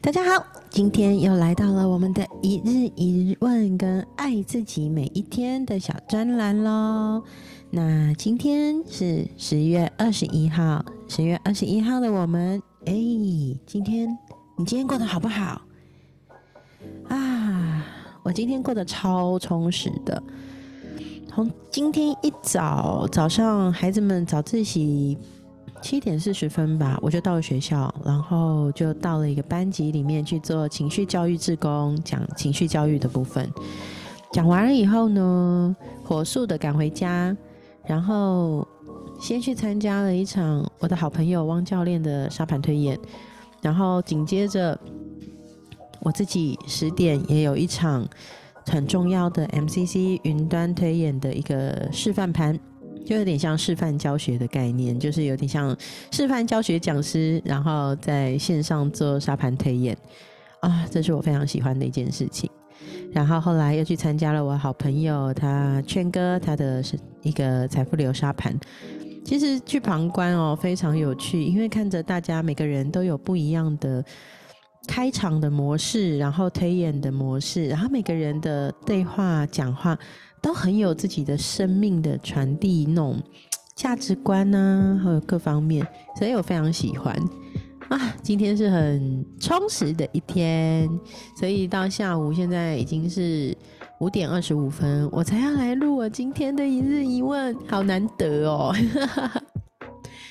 [0.00, 7.22] 大家好，今天又来到了我们的一日一问跟爱自己每一天的小专栏喽。
[7.70, 12.92] 那今天是十月二十一号，十月二十一号的我们，哎，
[13.66, 14.08] 今天
[14.56, 15.60] 你今天过得好不好？
[17.08, 17.84] 啊，
[18.22, 20.22] 我今天过得超充实的。
[21.26, 25.18] 从今天一早早上，孩子们早自习。
[25.82, 33.48] 七点四十分吧，我就到了学校，然后就到了一个班级里面去做情绪教育志工，讲情绪教育的部分。
[34.32, 37.36] 讲完了以后呢，火速的赶回家，
[37.86, 38.66] 然后
[39.20, 42.98] 先去参加了一场我的好朋友汪教练的沙盘推演，
[43.62, 44.78] 然后紧接着
[46.00, 48.06] 我自己十点也有一场
[48.66, 52.58] 很重要的 MCC 云端推演的一个示范盘。
[53.06, 55.74] 就有点像示范教学的概念，就是有点像
[56.10, 59.96] 示范教学讲师，然后在线上做沙盘推演
[60.60, 62.50] 啊，这是我非常喜欢的一件事情。
[63.12, 66.82] 然后后来又去参加了我好朋友他劝哥他的
[67.22, 68.58] 一个财富流沙盘。
[69.24, 74.04] 其实去旁观哦，非常有趣，因为看着大家每个人都有不一样的
[74.86, 79.96] 开场的模式，然后推演的模式，然后每个人的对话讲话。
[80.46, 83.20] 都很有自己的生命的传递那种
[83.74, 85.84] 价值观呐，还有各方面，
[86.16, 87.12] 所以我非常喜欢
[87.88, 88.14] 啊。
[88.22, 90.88] 今天是很充实的一天，
[91.36, 93.52] 所以到下午现在已经是
[93.98, 98.72] 五点二十五分，我才要来录我今天的一日一问，好难得哦。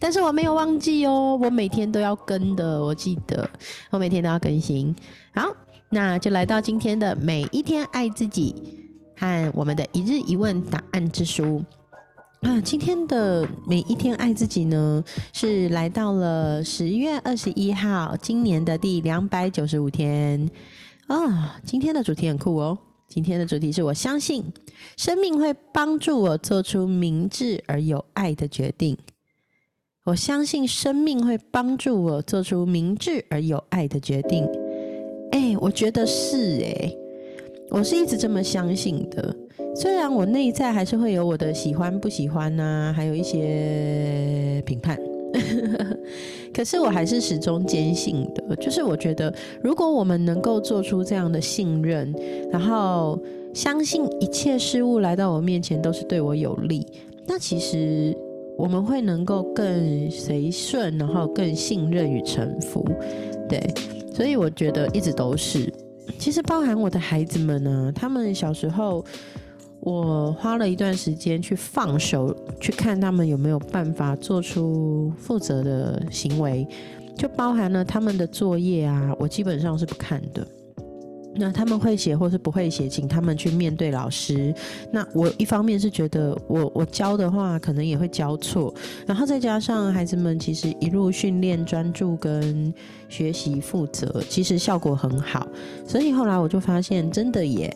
[0.00, 3.46] 但是我没有忘记哦，我每天都要跟的，我记得
[3.90, 4.96] 我每天都要更新。
[5.34, 5.54] 好，
[5.90, 8.87] 那就来到今天的每一天爱自己。
[9.18, 11.62] 和我们的一日一问答案之书
[12.42, 15.02] 啊，今天的每一天爱自己呢，
[15.32, 20.48] 是来到了十月二十一号，今年的第两百九十五天
[21.08, 21.60] 啊。
[21.64, 24.44] 今天的主题很酷哦，今天的主题是我相信
[24.96, 28.96] 生命会帮助我做出明智而有爱的决定。
[30.04, 34.46] 我相信生命会帮助我做出明智而有爱的决定。
[35.32, 37.07] 哎，我觉得是哎。
[37.70, 39.34] 我是一直这么相信的，
[39.76, 44.98] 虽然我内在还是会有我的喜欢不喜欢呐，还有一些评判，
[46.52, 52.12] 可是我还是始终坚信的，就是我觉得如果我们能够做出这样的信任，
[52.50, 53.18] 然后
[53.52, 56.84] 相信一切事物来到我面前都是对我有利，
[57.26, 58.16] 那其实
[58.56, 62.82] 我们会能够更随顺，然后更信任与臣服，
[63.48, 63.62] 对，
[64.14, 65.70] 所以我觉得一直都是。
[66.18, 69.04] 其实包含我的孩子们呢，他们小时候，
[69.80, 76.66] 我花了一段时间去放手，去看他们有没有办法做出负责的行为，
[77.16, 80.46] 就包含了他们的作业啊，我基本上是不看的。
[81.38, 84.52] 那他们会写或是不会写，请他们去面对老师。
[84.92, 88.74] 那我一方面是觉得，我我教的话可能也会教错，
[89.06, 92.72] 然后再加上孩子们其实一路训练专注跟
[93.08, 95.46] 学习负责，其实效果很好。
[95.86, 97.74] 所以后来我就发现，真的耶，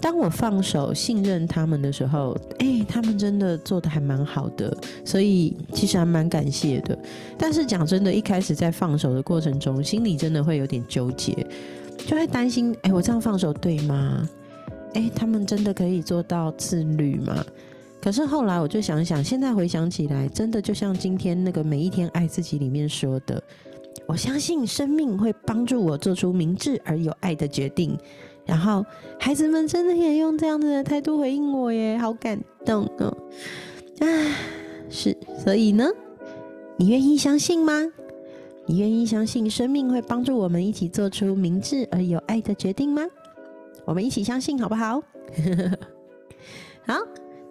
[0.00, 4.76] 当我放手信任他们的时候，哎，他们真的做的还蛮好的。
[5.04, 6.98] 所以其实还蛮感谢的。
[7.38, 11.46] 但是讲真的，一开始在放手的过程中，心里真的会有点纠结。
[12.06, 14.28] 就会担心，哎，我这样放手对吗？
[14.94, 17.44] 哎，他们真的可以做到自律吗？
[18.00, 23.42] 可是后来我就想想，现在回想起来，真的就像今天那个每一天爱自己里面说的，
[24.06, 27.98] 我相信生命会帮助我做出明智而有爱的决定。
[28.44, 28.84] 然后
[29.18, 33.16] 孩子们真的也用这样子的态度回应我耶，好感动哦！
[34.00, 34.06] 啊，
[34.90, 35.88] 是，所以呢，
[36.76, 37.72] 你愿意相信吗？
[38.66, 43.02] 你愿意相信生命会帮助我们一起做出明智而有爱的决定吗？
[43.84, 45.02] 我们一起相信好不好？
[46.86, 46.94] 好，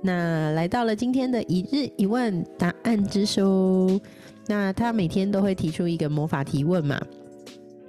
[0.02, 4.00] 那来到了今天的一日一问答案之书。
[4.48, 7.00] 那他每天都会提出一个魔法提问嘛？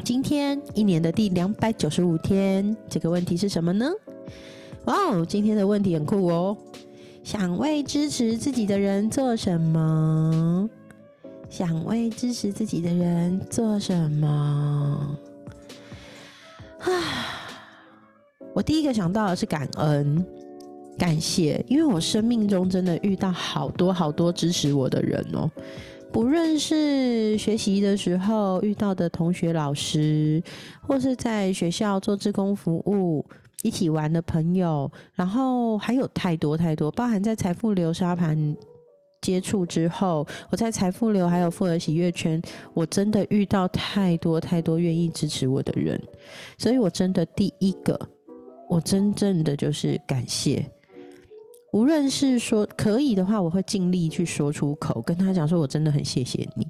[0.05, 3.91] 今天一年的第两百九十五天，这个问题是什么呢？
[4.85, 6.57] 哇哦，今天的问题很酷哦！
[7.23, 10.69] 想为支持自己的人做什么？
[11.49, 15.19] 想为支持自己的人做什么？
[16.81, 16.91] 啊！
[18.53, 20.25] 我第一个想到的是感恩、
[20.99, 25.51] 感谢，因为我生命中真的遇到好多好多支持我的人哦。
[26.13, 30.43] 不论是学习的时候遇到的同学、老师，
[30.81, 33.25] 或是在学校做志工服务
[33.63, 38.57] 一起玩的朋友，然后还有太多太多，包含在财富流沙盘。
[39.25, 42.41] 接触之后，我在财富流还有富而喜悦圈，
[42.75, 45.99] 我真的遇到太多太多愿意支持我的人，
[46.59, 47.99] 所以我真的第一个，
[48.69, 50.71] 我真正的就是感谢。
[51.73, 56.69] 无论是说可以的话，我会尽力去说出口，跟他讲说我真的很谢谢你。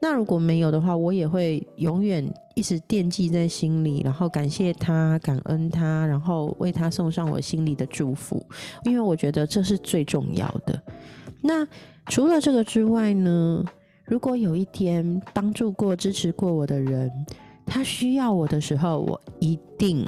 [0.00, 2.24] 那如果没有的话，我也会永远
[2.54, 8.46] 一直惦记在心里，然后感谢他，感恩他，然后为他送上我心里的祝福，
[8.84, 10.80] 因为我觉得这是最重要的。
[11.40, 11.66] 那
[12.06, 13.64] 除了这个之外呢？
[14.04, 17.10] 如果有一天帮助过、支持过我的人，
[17.64, 20.06] 他需要我的时候，我一定。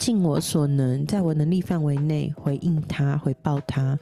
[0.00, 3.96] 尽我所能，在我能力范围内回应他、回报他。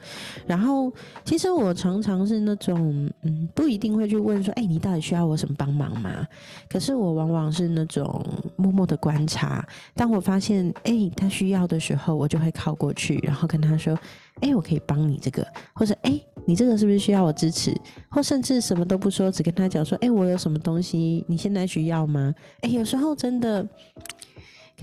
[0.47, 0.91] 然后，
[1.23, 6.27] 其实我常常是那种，嗯，不一定会去问说，哎，你到底需要我什么帮忙吗？
[6.67, 9.63] 可是我往往是那种默默的观察。
[9.93, 13.95] 当我发现，哎，他需要的时候，我就会靠过去，然后跟他说，
[14.41, 17.73] 哎，我可以帮你这个，或者，哎，你这个是不是需要我支持？
[18.09, 22.33] 或甚至什么都不说，只跟他讲说，哎，我有什么东西，你现在需要吗？
[22.61, 23.67] 哎，有时候真的。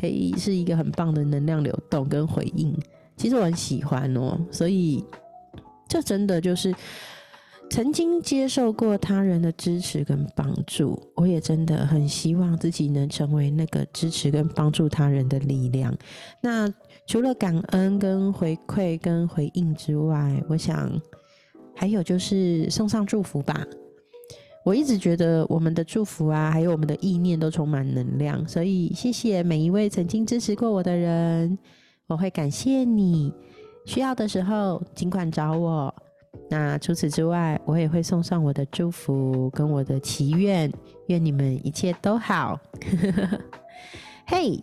[0.01, 2.75] 可以是一个很棒的能量流动跟回应，
[3.17, 5.05] 其实我很喜欢哦，所以
[5.89, 6.73] 这真的就是
[7.69, 15.95] 曾经接受过他人的支持跟帮助，我也真的很希望自己能成为那个支持跟帮助他人的力量。
[16.41, 16.73] 那
[17.07, 20.89] 除了感恩跟回馈跟回应之外，我想
[21.81, 23.67] 还有就是送上祝福吧。
[24.67, 31.59] 我一直觉得我们的祝福啊，还有我们的意念都充满能量，所以谢谢每一位曾经支持过我的人，
[32.07, 33.33] 我会感谢你。
[33.87, 35.95] 需要的时候尽管找我。
[36.51, 40.71] 那除此之外，我也会送上我的祝福跟我的祈愿，
[41.07, 42.61] 愿你们一切都好。
[44.29, 44.63] 嘿，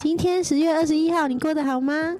[0.00, 2.14] 今天十月二十一号，你过得好吗？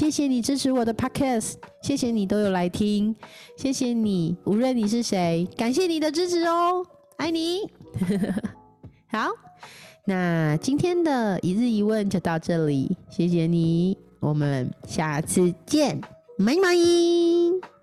[0.00, 3.14] 谢谢你支持我的 podcast，谢谢你都有来听，
[3.54, 6.82] 谢谢你，无论你是谁，感谢你的支持哦，
[7.18, 7.70] 爱你。
[9.12, 9.28] 好，
[10.06, 17.79] 那今天的一日一问就到这里，谢谢你，我们下次见，拜拜。